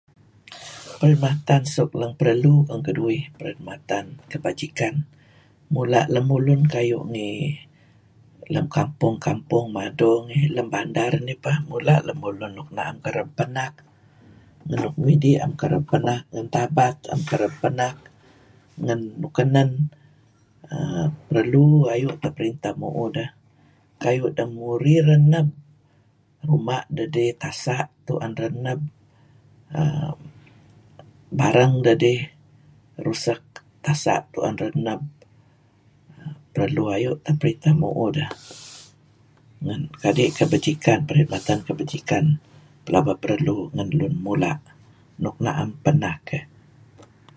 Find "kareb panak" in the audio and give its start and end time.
13.03-13.73, 15.61-16.21, 17.31-17.95